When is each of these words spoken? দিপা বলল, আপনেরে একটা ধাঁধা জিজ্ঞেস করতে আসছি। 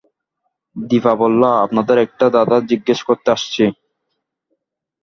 দিপা 0.75 1.13
বলল, 1.21 1.41
আপনেরে 1.65 2.01
একটা 2.03 2.25
ধাঁধা 2.35 2.57
জিজ্ঞেস 2.71 2.99
করতে 3.07 3.27
আসছি। 3.35 3.63